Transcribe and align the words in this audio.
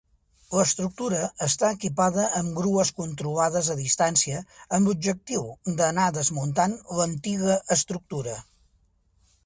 L'estructura 0.59 1.17
està 1.47 1.69
equipada 1.77 2.23
amb 2.39 2.55
grues 2.61 2.91
controlades 3.01 3.69
a 3.75 3.77
distància 3.83 4.41
amb 4.79 4.91
l'objectiu 4.91 5.45
d'anar 5.83 6.07
desmuntant 6.17 6.75
l'antiga 7.01 7.61
estructura. 7.79 8.39